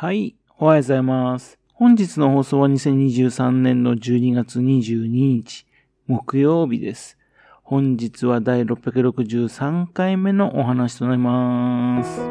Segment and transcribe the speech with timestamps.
[0.00, 1.58] はい、おはようございます。
[1.74, 5.66] 本日の放送は2023年の12月22日、
[6.06, 7.18] 木曜日です。
[7.64, 12.20] 本日は第663回目のお話となります。
[12.20, 12.24] こ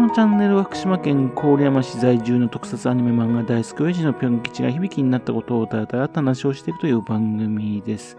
[0.00, 8.16] のチャンネルは福島県郡山市在住の特撮アニメ漫画大好き親父のぴょん吉が響きになったことをたらたら話をしていくという番組です。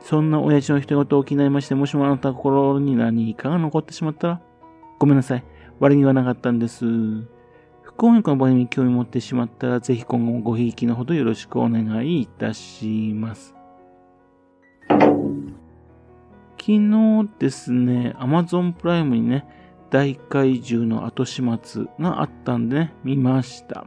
[0.00, 4.40] そんな親父の人事を気になりまして、もしもあなた心に何かが残ってしまったら、
[5.00, 5.44] ごめんなさい。
[5.80, 6.84] 悪気はなかったんです。
[7.82, 13.54] 不幸にこの番組に興味持ってしまったら、ぜひ今後もごひいきのほどよろしくお願いいたします。
[14.88, 19.46] 昨日ですね、Amazon プライムにね、
[19.90, 23.86] 大怪獣の後始末があったんでね、見ました。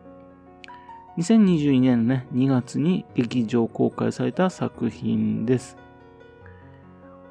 [1.18, 5.78] 2022年のね、2月に劇場公開された作品です。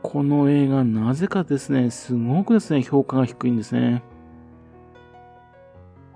[0.02, 4.02] この映画、なぜかですね、すごくですね、評価が低いんですね。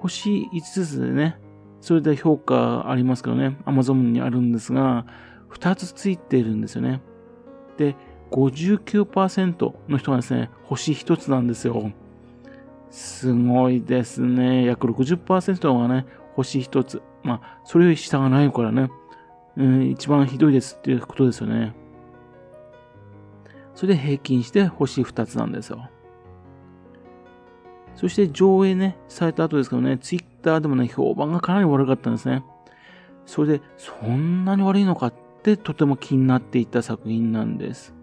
[0.04, 1.38] 星5つでね、
[1.80, 5.06] それで評価ありますけどね、Amazon にあるんですが、
[5.50, 7.00] 2つついているんですよね。
[7.78, 7.96] で、
[8.30, 11.90] 59%の人がですね、星1つなんですよ。
[12.90, 14.66] すごいですね。
[14.66, 17.02] 約60%がね、星1つ。
[17.22, 18.90] まあ、それより下がないからね、
[19.56, 21.74] うん、一番ひどいですっていうことですよね。
[23.74, 25.88] それで平均して星2つなんですよ。
[27.96, 32.44] そして上映ね、された後ですけどね、ツイッターでもね、評判がかなり悪かったんですね。
[33.26, 37.94] それで、そんなに悪いのかってとても気になっていた作品なんです。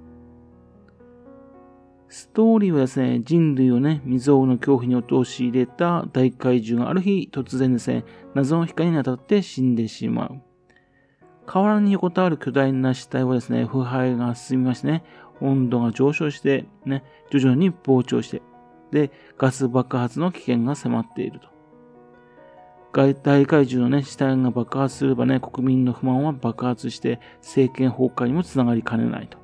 [2.07, 8.03] ストーリーはですね、人類をね、未曾有の恐怖に陥れた大怪獣がある日突然ですね、
[8.33, 10.41] 謎の光に当たって死んでしまう。
[11.45, 15.03] 河原に横たわる巨大な死体はですね、腐敗が進みましてね、
[15.39, 18.41] 温度が上昇して、ね、徐々に膨張して、
[18.91, 21.49] で、ガス爆発の危険が迫っていると。
[22.93, 29.37] 大怪獣のね、死体が爆発すればね、国民の不満は爆発して政権崩壊にもつながりかねないと。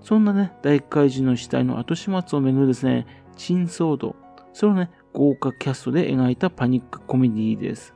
[0.00, 3.06] そんなね、大怪獣の死体の後始末をめぐるですね、
[3.36, 4.16] 珍騒動。
[4.52, 7.94] それをね、豪華キャストで描いたパニックコメディです。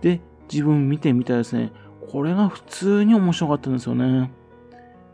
[0.00, 1.72] で、自分見てみたらですね、
[2.10, 4.32] これが普通に面白かったんですよね。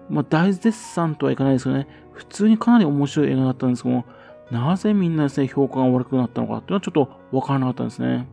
[0.09, 1.87] まあ、大絶賛とはいかないですよね。
[2.13, 4.05] 普通にかなり面白い映画だったんですけども、
[4.51, 8.29] なぜみんなですね、評価が悪くなったのかっていうのはちょっとわからなかったんですね。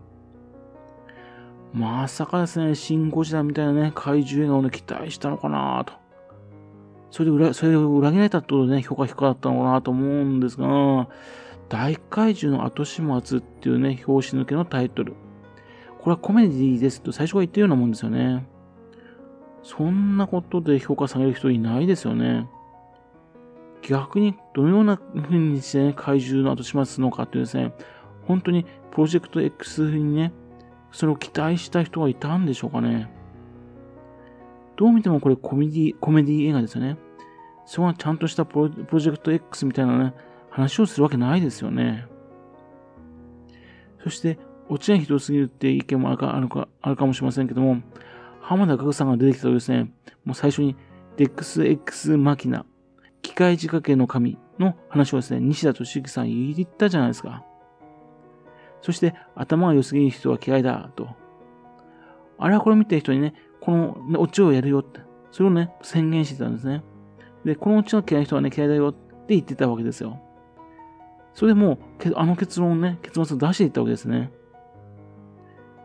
[1.73, 5.93] まさかですね、シン・ゴジラみたいなね、怪獣映画をね、期待したのかなと。
[7.11, 11.07] それで裏、それを裏切られたってことでね、評価低かったのかなと思うんですが、
[11.69, 15.13] 大怪獣の後始末っていうね、表紙抜けのタイトル。
[16.01, 18.45] これはコメディですと最初から言ってるようなもんですよね。
[19.63, 22.47] そんなことで評価される人いないですよね。
[23.81, 27.73] 逆にどのような風にしてね、怪獣の後始末するのかっていうですね、
[28.27, 30.33] 本当にプロジェクト X にね、
[30.91, 33.11] それを期待した人はいたんでしょうかね。
[34.75, 36.97] どう見てもこれコメディ、コメディ映画ですよね。
[37.65, 40.13] そこはちゃんとしたプロプロジェクト X みたいなね、
[40.49, 42.05] 話をするわけないですよね。
[44.03, 44.39] そして、
[44.69, 47.81] 落ちがひどすぎるって意見もあるかあるかあるかもしれませんけども、
[48.41, 49.91] 浜田岳さんが出てきたとですね、
[50.25, 50.75] もう最初に、
[51.17, 52.65] デックス X マキナ、
[53.21, 57.45] 機械仕掛けの神の話をですね、西田敏行さん言ったじゃないですか。
[58.81, 61.09] そして、頭が良すぎる人は嫌いだ、と。
[62.39, 65.01] あれはこれ見てる人にね、このオチをやるよって、
[65.31, 66.83] それをね、宣言してたんですね。
[67.45, 70.19] で、このオチが嫌いな人はね、嫌いだよって言ってたわけですよ。
[71.33, 74.31] それでもう、あの結論をね、結末を出していったわけですね。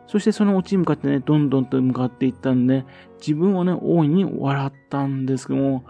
[0.07, 2.85] そしてそのオチに向かってね、どんどんと向かっていったんで、
[3.19, 5.85] 自分はね、大いに笑ったんですけども、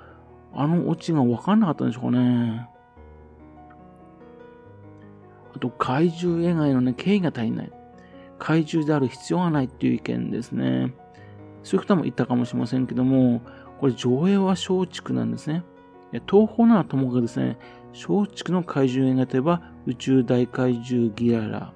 [0.54, 2.68] あのオチが分かんなかったんでしょうかね。
[5.54, 7.72] あと、怪獣映画へのね、敬意が足りない。
[8.38, 10.94] 怪獣である必要がないっていう意見ですね。
[11.62, 13.42] そういう方もいたかもしれませんけども、
[13.80, 15.62] これ上映は松竹なんですね。
[16.12, 17.58] 東宝ならともかくですね、
[17.92, 21.72] 松竹の怪獣映画といえば宇宙大怪獣ギララ。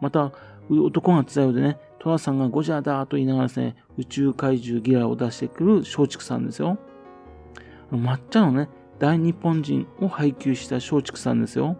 [0.00, 0.32] また、
[0.78, 6.78] 男が伝えでね、トラさんがゴジャだと言いながらですね、宇宙怪獣ギラを出してくる松竹さんですよ。
[7.92, 8.68] 抹茶のね、
[8.98, 11.76] 大日本人を配給した松竹さんですよ。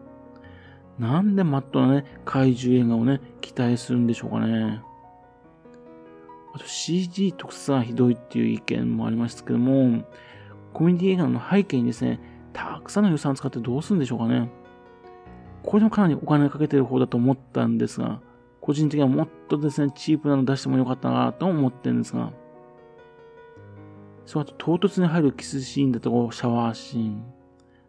[0.98, 4.82] なんでマットなね、怪獣映画をね、期待するんでしょうかね。
[6.52, 10.04] あと CG 特撮がひどいっていう意見もありましたけども、
[10.72, 12.20] コメディ映画の背景にですね、
[12.52, 14.50] たくさんの予算を使ってどうするんでしょうかね。
[15.62, 18.20] これでもかなりお金かけてる方だと思ったんですが、
[18.60, 22.32] 個人的にはもっとですね、チープなの出してもよかったなと思ってるんですが、
[24.26, 27.24] そう、あと唐突に入るキスシーンだとか、シャワーシーン。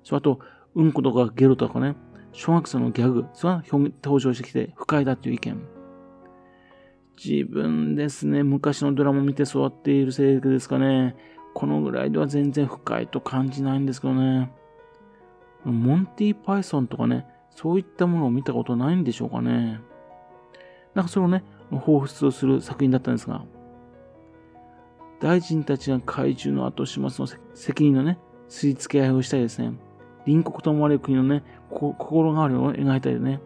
[0.04, 0.40] そう、あと、
[0.74, 1.96] うんことかゲロとかね、
[2.32, 5.62] 小学生のギャグ、それが登場してきて不快だっていう意見。
[7.24, 11.16] 自分ですね、昔のドラマを見て育っているせいですかね、
[11.54, 14.52] このぐらいでは全然不快と感じないんですけどね。
[15.64, 19.82] モンティ・パイソンとかね、そういったものを見たことないんでしょうかね。
[20.94, 23.44] なんかそれをね、彷彿とする作品だったんですが、
[25.20, 28.18] 大臣たちが怪獣の後始末の責任のね、
[28.50, 29.74] 吸い付け合いをしたりですね、
[30.26, 33.40] 隣国と思われる国のね、心変わりを描いたりね、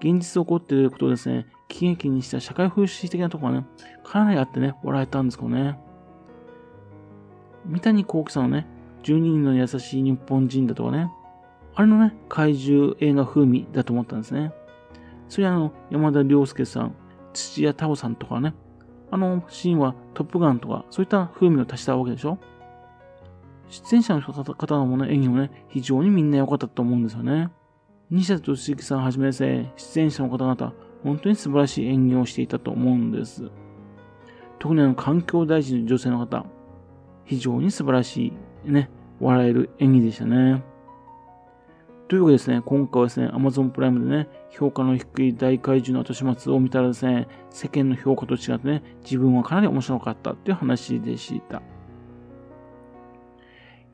[0.00, 3.66] 現実起こっていることをですね、喜劇にした社会風刺的なところがね、
[4.02, 5.78] かなりあってね、笑えたんですけどね。
[7.64, 8.66] 三谷幸喜さんのね、
[9.04, 11.12] 12人の優しい日本人だとかね、
[11.74, 14.52] あれのね、怪獣映画風味だと思ったんですね。
[15.32, 16.94] それあの、山田涼介さん、
[17.32, 18.52] 土屋太鳳さんとかね、
[19.10, 22.36] あのシーンはトップガンとか、そういった風味を足したわけでしょ？
[23.70, 27.48] 出演者の方のもね、演技もね、非常にみんな良かったと思うんですよね。
[28.10, 33.50] 西田敏行さんはじめですね、出演者の方々、本当に素晴らしい演技をしていたと思うんです。
[34.58, 36.44] 特にあの、環境大臣の女性の方、
[37.24, 38.34] 非常に素晴らし
[38.66, 40.62] い、ね、笑える演技でしたね。
[42.12, 51.62] というわけですね、今回はですね、Amazon プライムでね、評価の低い大怪獣の後始末を見たらですね、世間の評価と違ってね、自分はかなり面白かったっていう話でした。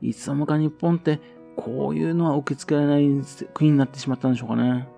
[0.01, 1.21] いつの間か日本って、
[1.55, 3.23] こういうのは受け付けられない
[3.53, 4.89] 国になってしまったんでしょうかね。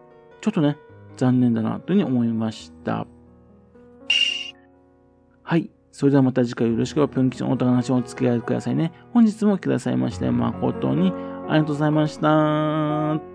[0.42, 0.78] ちょっとね、
[1.16, 3.06] 残念だなというふうに思いました。
[5.44, 5.70] はい。
[5.92, 8.92] それではまた次回よろしくおぴょん吉のお話をお付き合いくださいね。
[9.14, 11.14] 本日も来てくださいまして誠に
[11.52, 13.31] ありがとうございました。